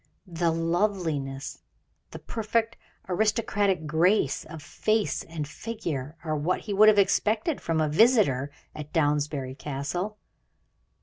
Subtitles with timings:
[0.25, 1.59] The loveliness,
[2.09, 2.75] the perfect
[3.07, 8.49] aristocratic grace of face and figure, are what he would have expected from a visitor
[8.73, 10.17] at Downsbury Castle.